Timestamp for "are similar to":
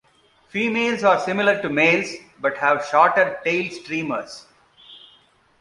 1.03-1.69